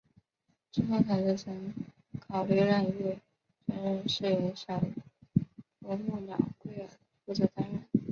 [0.71, 1.73] 制作团队虽曾
[2.21, 3.19] 考虑让一位
[3.67, 4.81] 成人饰演小
[5.81, 6.89] 啄木鸟奎尔
[7.23, 7.87] 负责担任。